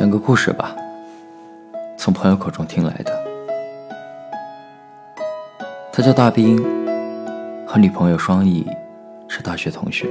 [0.00, 0.74] 讲个故事吧，
[1.98, 3.12] 从朋友口中听来的。
[5.92, 6.56] 他叫大兵，
[7.66, 8.66] 和女朋友双翼
[9.28, 10.08] 是大学同学。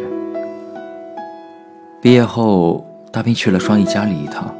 [2.00, 4.56] 毕业后，大兵去了双翼家里一趟，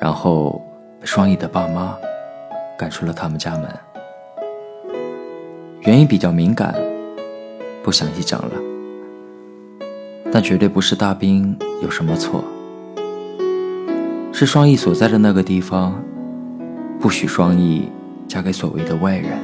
[0.00, 0.60] 然后
[0.98, 1.96] 被双翼的爸妈
[2.76, 3.70] 赶出了他们家门。
[5.82, 6.74] 原因比较敏感，
[7.84, 8.50] 不详细讲了。
[10.32, 12.42] 但绝对不是大兵有什么错。
[14.36, 15.94] 是双翼所在的那个地方，
[16.98, 17.88] 不许双翼
[18.26, 19.38] 嫁给所谓的外人。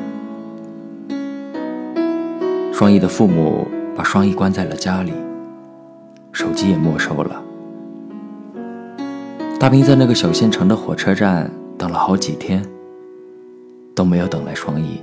[2.72, 5.12] 双翼的父母把双翼关在了家里，
[6.32, 7.40] 手机也没收了。
[9.60, 11.48] 大兵在那个小县城的火车站
[11.78, 12.60] 等了好几天，
[13.94, 15.00] 都没有等来双翼。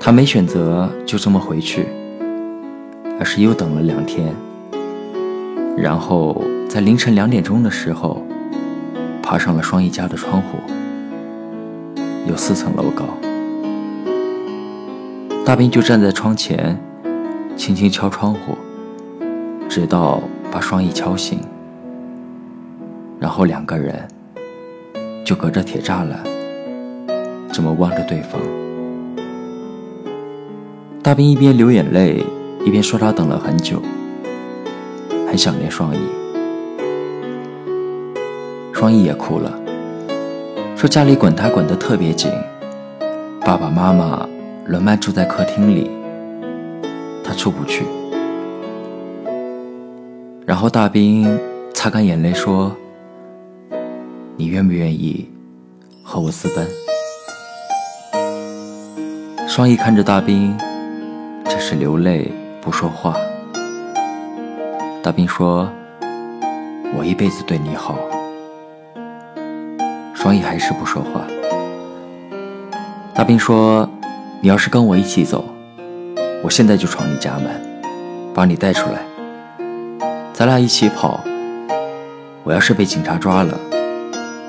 [0.00, 1.84] 他没选择就这么回去，
[3.18, 4.34] 而是又等了两天，
[5.76, 6.42] 然后。
[6.68, 8.22] 在凌晨两点钟的时候，
[9.22, 10.58] 爬上了双翼家的窗户，
[12.26, 13.04] 有四层楼高。
[15.44, 16.76] 大兵就站在窗前，
[17.56, 18.58] 轻轻敲窗户，
[19.68, 21.40] 直到把双翼敲醒。
[23.18, 24.06] 然后两个人
[25.24, 26.20] 就隔着铁栅栏，
[27.52, 28.40] 这么望着对方。
[31.02, 32.22] 大兵一边流眼泪，
[32.64, 33.80] 一边说他等了很久，
[35.26, 35.98] 很想念双翼。
[38.78, 39.50] 双翼也哭了，
[40.76, 42.30] 说家里滚他滚得特别紧，
[43.40, 44.28] 爸爸妈妈
[44.66, 45.90] 轮班住在客厅里，
[47.24, 47.86] 他出不去。
[50.44, 51.40] 然后大兵
[51.72, 52.76] 擦干眼泪说
[54.36, 55.26] ：“你愿不愿意
[56.02, 56.68] 和我私奔？”
[59.48, 60.54] 双翼看着大兵，
[61.46, 63.16] 只是流泪不说话。
[65.02, 65.66] 大兵说
[66.94, 67.98] ：“我一辈子对你好。”
[70.26, 71.20] 双翼还是不说话。
[73.14, 73.88] 大兵说
[74.42, 75.44] ：“你要是跟我一起走，
[76.42, 77.44] 我现在就闯你家门，
[78.34, 78.98] 把你带出来，
[80.32, 81.20] 咱俩一起跑。
[82.42, 83.56] 我要是被警察抓了，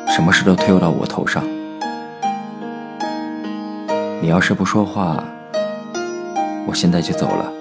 [0.07, 1.43] 什么事都推到我头上。
[4.19, 5.23] 你要是不说话，
[6.65, 7.53] 我现在就走了。”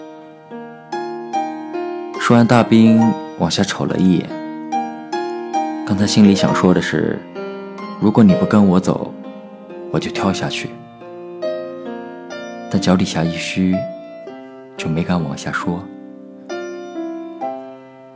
[2.19, 4.27] 说完，大兵往下瞅了一眼。
[5.87, 7.21] 刚才心里想说的是。
[7.99, 9.13] 如果你不跟我走，
[9.91, 10.71] 我就跳下去。
[12.71, 13.75] 但脚底下一虚，
[14.77, 15.83] 就没敢往下说。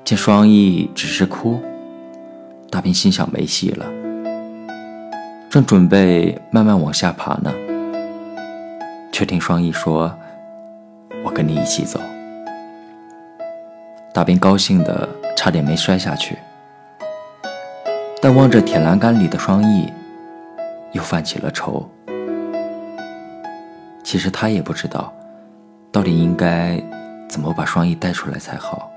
[0.04, 1.58] 见双翼只是哭，
[2.70, 3.86] 大兵心想没戏了，
[5.48, 7.50] 正准备慢慢往下爬呢，
[9.10, 10.12] 却听双翼说
[11.24, 11.98] ：“我跟你一起走。”
[14.12, 16.36] 大兵高兴的差点没摔下去。
[18.22, 19.90] 但望着铁栏杆里的双翼，
[20.92, 21.88] 又犯起了愁。
[24.04, 25.12] 其实他也不知道，
[25.90, 26.82] 到底应该
[27.28, 28.90] 怎么把双翼带出来才好。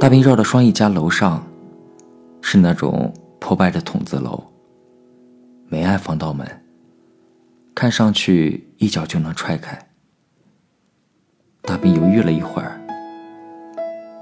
[0.00, 1.44] 大兵绕到双翼家楼上，
[2.40, 4.42] 是那种破败的筒子楼，
[5.68, 6.46] 没安防盗门，
[7.74, 9.78] 看上去一脚就能踹开。
[11.60, 12.75] 大兵犹豫了一会儿。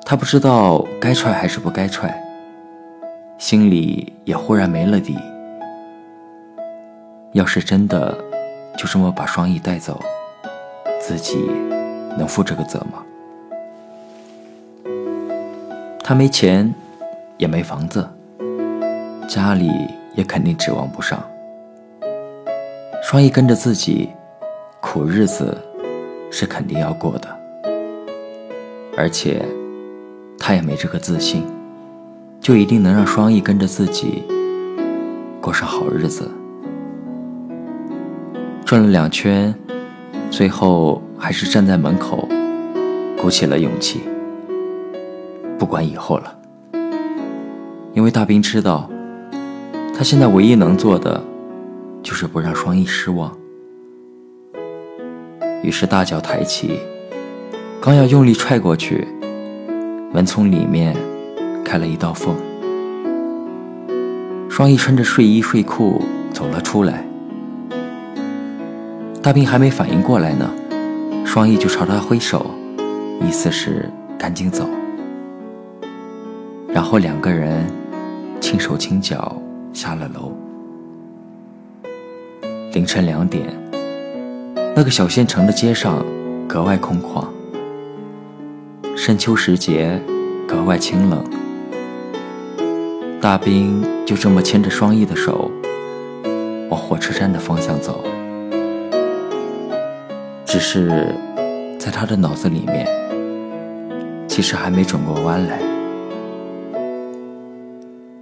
[0.07, 2.15] 他不知道该踹还是不该踹，
[3.39, 5.17] 心里也忽然没了底。
[7.33, 8.15] 要是真的
[8.77, 9.99] 就这么把双翼带走，
[11.01, 11.51] 自己
[12.19, 13.03] 能负这个责吗？
[16.05, 16.73] 他没钱，
[17.39, 18.07] 也没房子，
[19.27, 19.71] 家里
[20.15, 21.25] 也肯定指望不上。
[23.03, 24.11] 双翼跟着自己，
[24.83, 25.57] 苦日子
[26.31, 27.29] 是肯定要过的，
[28.99, 29.43] 而且。
[30.47, 31.43] 他也没这个自信，
[32.39, 34.23] 就一定能让双翼跟着自己
[35.41, 36.31] 过上好日子。
[38.67, 39.55] 转了两圈，
[40.31, 42.29] 最后还是站在门口，
[43.17, 44.03] 鼓起了勇气。
[45.59, 46.37] 不管以后了，
[47.95, 48.91] 因为大兵知道，
[49.97, 51.25] 他现在唯一能做的
[52.03, 53.35] 就是不让双翼失望。
[55.63, 56.81] 于是大脚抬起，
[57.81, 59.09] 刚要用力踹过去。
[60.15, 60.95] 门从里面
[61.65, 62.37] 开了一道缝，
[64.49, 66.01] 双翼穿着睡衣睡裤
[66.33, 67.05] 走了出来。
[69.21, 70.49] 大兵还没反应过来呢，
[71.27, 72.49] 双翼就朝他挥手，
[73.27, 74.71] 意思是赶紧走。
[76.69, 77.67] 然后两个人
[78.41, 79.37] 轻手轻脚
[79.73, 80.31] 下了楼。
[82.73, 83.45] 凌晨两点，
[84.77, 86.07] 那个小县城的街上
[86.47, 87.25] 格外空旷。
[89.07, 90.01] 深秋时节，
[90.49, 91.23] 格外清冷。
[93.21, 95.51] 大兵就这么牵着双翼的手，
[96.71, 98.03] 往火车站的方向走。
[100.47, 101.15] 只是，
[101.79, 102.89] 在他的脑子里面，
[104.27, 105.61] 其实还没转过弯来。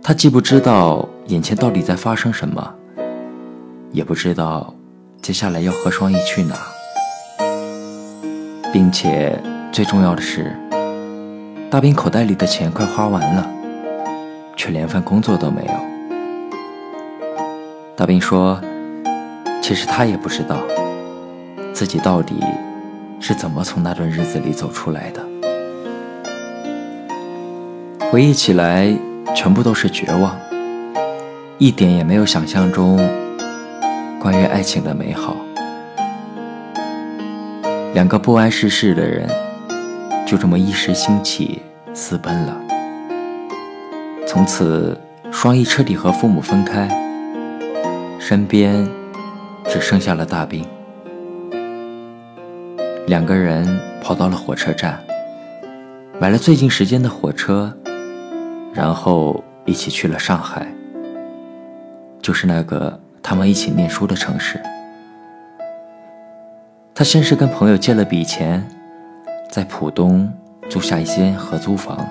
[0.03, 2.75] 他既不知道眼前到底在发生什么，
[3.93, 4.75] 也不知道
[5.21, 6.57] 接下来要和双翼去哪，
[8.73, 9.41] 并且
[9.71, 10.53] 最重要的是，
[11.73, 13.49] 大兵口袋里的钱快花完了。
[14.55, 15.73] 却连份工作都没有。
[17.97, 18.61] 大兵说
[19.63, 20.59] ：“其实他也不知道，
[21.73, 22.35] 自己到底
[23.19, 25.27] 是怎么从那段日子里走出来的。
[28.11, 28.95] 回忆起来，
[29.35, 30.39] 全部都是绝望，
[31.57, 32.99] 一点也没有想象中
[34.21, 35.35] 关于爱情的美好。
[37.95, 39.27] 两个不谙世事的人，
[40.33, 41.61] 就这么一时兴起
[41.93, 42.59] 私奔了。”
[44.27, 44.99] 从此，
[45.31, 46.89] 双翼彻底和父母分开，
[48.19, 48.89] 身边
[49.67, 50.65] 只剩下了大兵。
[53.07, 54.99] 两个人跑到了火车站，
[56.19, 57.71] 买了最近时间的火车，
[58.73, 60.67] 然后一起去了上海，
[62.23, 64.59] 就是那个他们一起念书的城市。
[66.95, 68.67] 他先是跟朋友借了笔钱，
[69.53, 70.33] 在浦东
[70.71, 72.09] 租下一间合租房。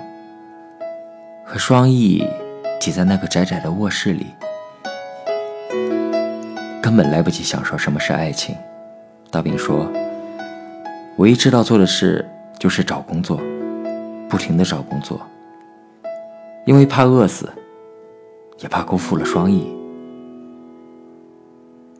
[1.43, 2.23] 和双翼
[2.79, 4.27] 挤在那个窄窄的卧室里，
[6.83, 8.55] 根本来不及享受什么是爱情。
[9.31, 9.91] 大兵说
[11.17, 12.23] ：“唯一知道做的事
[12.59, 13.41] 就是找工作，
[14.29, 15.19] 不停的找工作，
[16.65, 17.51] 因为怕饿死，
[18.59, 19.67] 也怕辜负了双翼。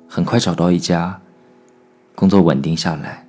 [0.08, 1.20] 很快找到一家
[2.14, 3.26] 工作稳定下来，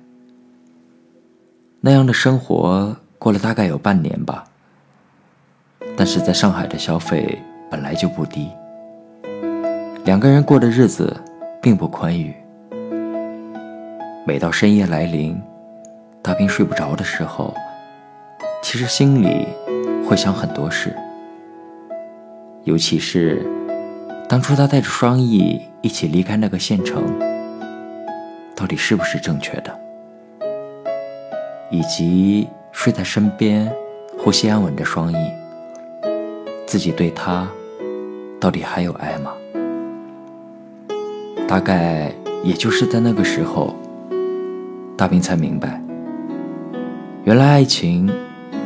[1.85, 4.45] 那样的生活过了大概有半年吧。”
[5.97, 7.37] 但是在上海的消费
[7.69, 8.49] 本来就不低，
[10.05, 11.13] 两个人过的日子
[11.61, 12.33] 并不宽裕。
[14.25, 15.37] 每到深夜来临，
[16.21, 17.53] 大兵睡不着的时候，
[18.61, 19.45] 其实心里
[20.07, 20.95] 会想很多事。
[22.63, 23.45] 尤其是
[24.29, 27.03] 当初他带着双翼一起离开那个县城，
[28.55, 29.79] 到底是不是正确的？
[31.73, 33.67] 以及睡在身边、
[34.15, 35.15] 呼吸安稳的双翼。
[36.67, 37.49] 自己对他
[38.39, 39.33] 到底还有爱吗？
[41.47, 43.75] 大概也就是在那个时候，
[44.95, 45.81] 大兵才明白，
[47.23, 48.07] 原来爱情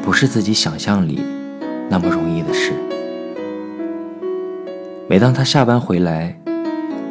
[0.04, 1.22] 不是自己想象里
[1.90, 2.74] 那么容易的事。
[5.10, 6.38] 每当他下班回来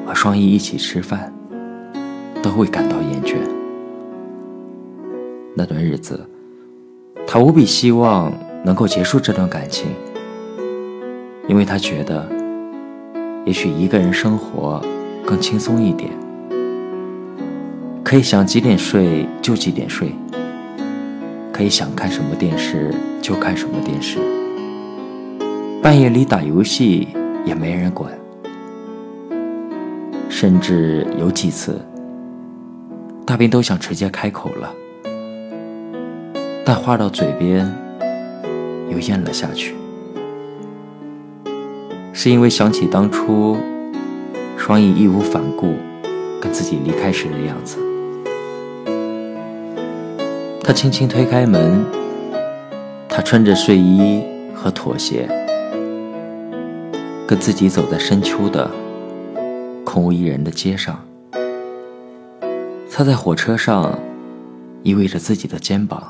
[0.05, 1.33] 和双翼一起吃饭，
[2.43, 3.56] 都会感到厌倦。
[5.59, 6.21] 那段日子，
[7.27, 8.31] 他无比希望
[8.63, 9.89] 能够结束这段感情。
[11.49, 12.29] 因为他觉得，
[13.47, 14.85] 也许一个人生活
[15.25, 16.11] 更轻松一点，
[18.05, 20.13] 可以想几点睡就几点睡，
[21.53, 22.93] 可以想看什么电视
[23.23, 24.19] 就看什么电视，
[25.81, 27.09] 半夜里打游戏
[27.47, 28.13] 也没人管，
[30.29, 31.81] 甚至有几次，
[33.25, 34.75] 大兵都想直接开口了，
[36.69, 37.73] 但话到嘴边
[38.91, 39.77] 又咽了下去。
[42.13, 43.57] 是因为想起当初，
[44.57, 45.75] 双翼义无反顾
[46.41, 47.79] 跟自己离开时的样子。
[50.61, 51.85] 他轻轻推开门，
[53.09, 55.29] 他穿着睡衣和拖鞋，
[57.29, 58.69] 跟自己走在深秋的
[59.85, 60.99] 空无一人的街上。
[62.91, 63.97] 他在火车上
[64.83, 66.03] 依偎着自己的肩膀，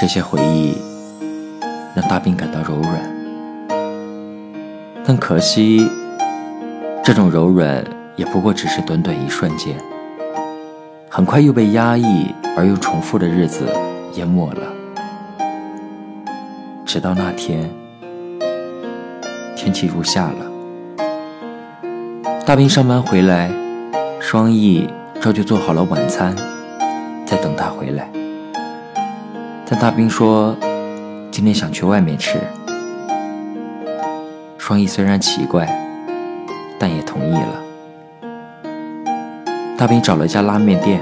[0.00, 0.78] 这些回忆
[1.94, 2.94] 让大兵感到柔软。
[5.04, 5.86] 但可惜，
[7.04, 7.84] 这种柔软
[8.16, 9.76] 也不过只是短短一瞬间，
[11.10, 13.66] 很快又被压抑而又重复的日子
[14.14, 14.62] 淹没了。
[16.86, 17.68] 直到那天，
[19.54, 20.50] 天气入夏了，
[22.46, 23.50] 大兵上班回来，
[24.18, 24.88] 双翼
[25.20, 26.34] 照旧做好了晚餐，
[27.26, 28.10] 在等他回来。
[29.70, 30.56] 但大兵说，
[31.30, 32.40] 今天想去外面吃。
[34.58, 35.64] 双翼虽然奇怪，
[36.76, 37.62] 但也同意了。
[39.78, 41.00] 大兵找了一家拉面店，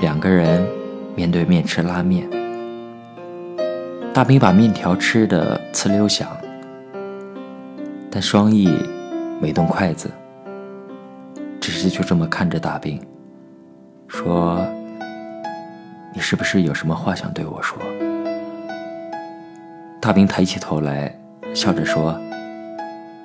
[0.00, 0.66] 两个人
[1.14, 2.26] 面对面吃拉面。
[4.14, 6.26] 大兵把面条吃的呲溜响，
[8.10, 8.66] 但双翼
[9.42, 10.10] 没动筷子，
[11.60, 12.98] 只是就这么看着大兵，
[14.08, 14.66] 说
[16.14, 17.78] ：“你是不是有什么话想对我说？”
[20.00, 21.14] 大兵抬起头来，
[21.54, 22.18] 笑着说：“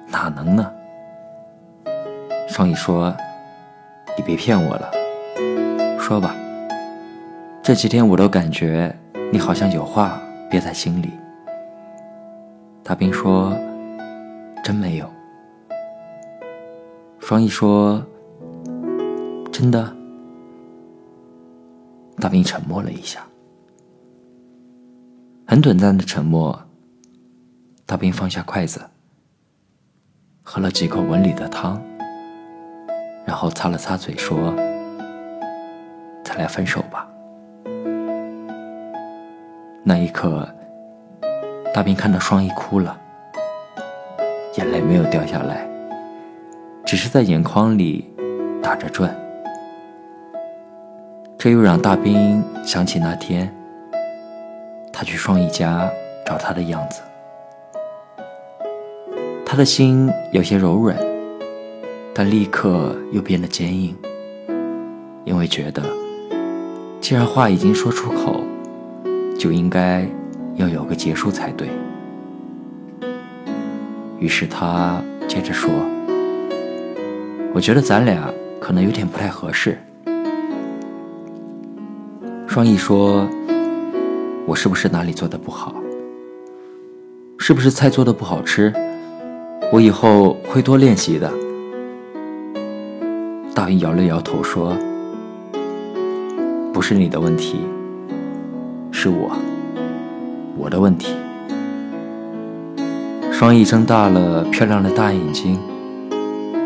[0.07, 0.71] 哪能呢？”
[2.47, 3.15] 双翼说
[4.15, 4.91] ：“你别骗我了，
[5.99, 6.35] 说吧。
[7.63, 8.95] 这几天我都感觉
[9.31, 11.11] 你好像有话憋在心里。”
[12.83, 13.57] 大兵说
[14.63, 15.09] ：“真没有。”
[17.19, 18.01] 双翼说
[19.51, 19.93] ：“真的。”
[22.19, 23.21] 大兵沉默了一下，
[25.45, 26.59] 很短暂的沉默。
[27.85, 28.81] 大兵放下筷子，
[30.43, 31.81] 喝了几口碗里的汤，
[33.25, 34.53] 然后擦了擦嘴，说
[36.25, 37.07] ：“再来分手吧。”
[39.85, 40.45] 那一刻，
[41.73, 42.99] 大兵看到双翼哭了，
[44.57, 45.65] 眼泪没有掉下来，
[46.83, 48.11] 只是在眼眶里
[48.61, 49.15] 打着转。
[51.39, 53.53] 这又让大兵想起那天，
[54.91, 55.87] 他去双翼家
[56.25, 56.99] 找他的样子。
[59.45, 60.97] 他的心有些柔软，
[62.11, 63.95] 但立刻又变得坚硬，
[65.25, 65.83] 因为觉得，
[66.99, 68.41] 既然话已经说出口，
[69.37, 70.09] 就应该
[70.55, 71.69] 要有个结束才对。
[74.19, 75.69] 于是他接着说
[77.53, 79.77] ：“我觉得咱俩可能有点不太合适。”
[82.57, 83.29] 双翼说
[84.47, 85.75] ：“我是不是哪里做的不好？
[87.37, 88.73] 是不是菜做的不好吃？”
[89.71, 91.31] 我以后会多练习的。
[93.53, 94.75] 大兵摇了摇头说
[96.73, 97.59] ：“不是你的问题，
[98.91, 99.37] 是我，
[100.57, 101.13] 我的问题。”
[103.31, 105.59] 双翼睁大了漂亮的大眼睛，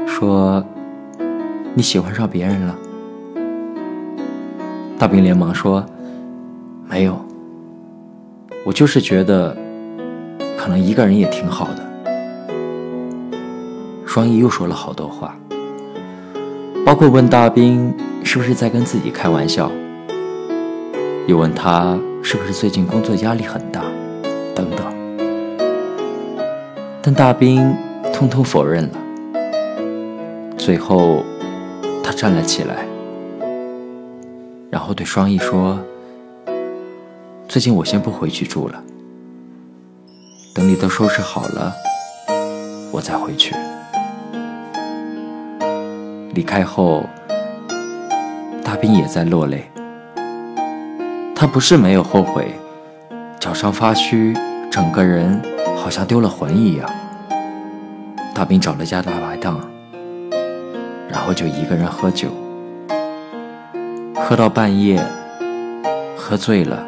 [0.08, 0.64] 说
[1.76, 2.74] ：“你喜欢上别人了？”
[5.02, 5.84] 大兵连忙说
[6.88, 7.18] ：“没有，
[8.64, 9.58] 我就是觉得，
[10.56, 11.82] 可能一个人也挺好的。”
[14.06, 15.36] 双翼又说了好多话，
[16.86, 17.92] 包括问大兵
[18.24, 19.72] 是不是在跟自己开玩笑，
[21.26, 23.82] 又问他是不是最近工作压力很大，
[24.54, 24.86] 等等。
[27.02, 27.76] 但大兵
[28.14, 29.00] 通通否认了。
[30.60, 31.24] 最后，
[32.04, 32.86] 他站了起来，
[34.72, 35.78] 然后对双翼说
[37.46, 38.82] ：“最近我先不回去住了，
[40.56, 41.74] 等你都收拾好了，
[42.94, 43.54] 我再回去。”
[46.34, 47.04] 离开后，
[48.64, 49.70] 大兵也在落泪。
[51.36, 52.50] 他不是没有后悔，
[53.42, 54.34] 脚上发虚，
[54.72, 55.42] 整个人
[55.76, 56.90] 好像丢了魂一样。
[58.34, 59.60] 大兵找了家大排档，
[61.10, 62.30] 然后就一个人喝酒，
[64.24, 65.04] 喝到半夜，
[66.18, 66.82] 喝醉了，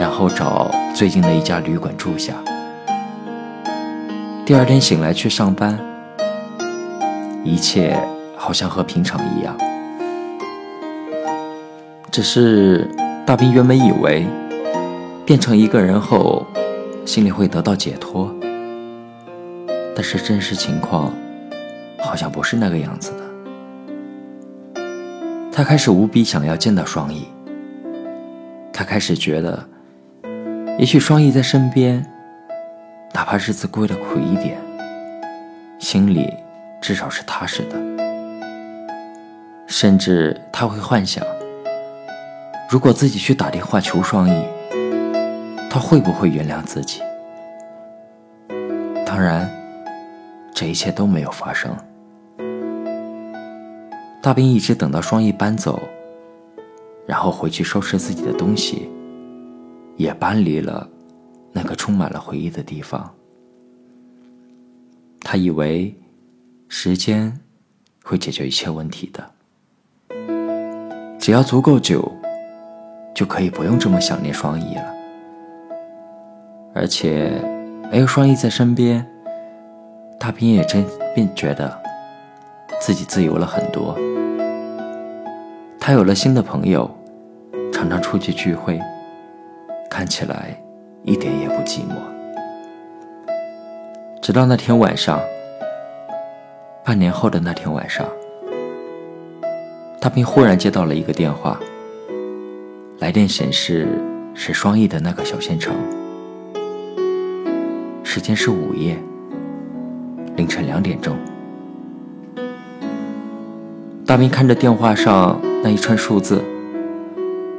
[0.00, 2.34] 然后找最近的一家旅馆住下。
[4.44, 5.78] 第二天醒来去上班，
[7.44, 7.98] 一切。
[8.44, 9.56] 好像和平常一样，
[12.10, 12.90] 只是
[13.24, 14.26] 大兵原本以为
[15.24, 16.44] 变成一个人后，
[17.06, 18.34] 心里会得到解脱，
[19.94, 21.12] 但是真实情况
[22.00, 23.21] 好像不是那个样子的。
[25.54, 27.28] 他开始无比想要见到双翼，
[28.72, 29.68] 他开始觉得，
[30.78, 32.02] 也许双翼在身边，
[33.12, 34.56] 哪怕日子过得苦一点，
[35.78, 36.32] 心里
[36.80, 37.76] 至少是踏实的。
[39.66, 41.22] 甚至他会幻想，
[42.70, 44.46] 如果自己去打电话求双翼，
[45.68, 47.02] 他会不会原谅自己？
[49.04, 49.50] 当然，
[50.54, 51.76] 这一切都没有发生。
[54.22, 55.82] 大兵一直等到双翼搬走，
[57.04, 58.88] 然后回去收拾自己的东西，
[59.96, 60.88] 也搬离了
[61.50, 63.12] 那个充满了回忆的地方。
[65.22, 65.92] 他以为
[66.68, 67.36] 时间
[68.04, 69.28] 会解决一切问题的。
[71.18, 72.08] 只要足够久，
[73.12, 74.84] 就可以不用这么想念双翼了。
[76.74, 77.42] 而且
[77.90, 79.04] 没有双翼在身边，
[80.16, 81.76] 大兵也真便觉得
[82.80, 83.98] 自己自由了很多。
[85.84, 86.88] 他有了新的朋友，
[87.72, 88.80] 常常出去聚会，
[89.90, 90.56] 看起来
[91.02, 91.96] 一点也不寂寞。
[94.22, 95.18] 直到那天晚上，
[96.84, 98.06] 半年后的那天晚上。
[99.98, 101.58] 大兵忽然接到了一个电话，
[103.00, 103.88] 来电显示
[104.34, 105.74] 是双翼的那个小县城，
[108.04, 108.96] 时间是午夜，
[110.36, 111.16] 凌晨两点钟。
[114.12, 116.44] 大兵看着电话上那一串数字，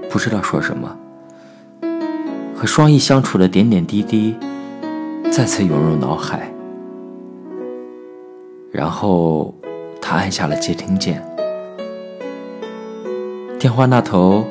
[0.07, 0.95] 不知道说什么，
[2.55, 4.35] 和双翼相处的点点滴滴
[5.31, 6.47] 再次涌入脑海。
[8.71, 9.51] 然后，
[9.99, 11.25] 他按下了接听键。
[13.57, 14.45] 电话那头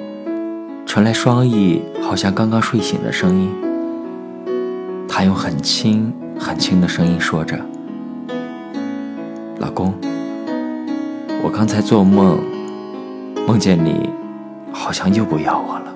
[0.84, 3.48] 传来双翼好像刚刚睡醒的声音。
[5.08, 7.56] 他用很轻很轻的声音说着
[9.60, 9.94] ：“老公，
[11.44, 12.38] 我刚才做梦，
[13.48, 14.08] 梦见你，
[14.72, 15.91] 好像又不要我了。”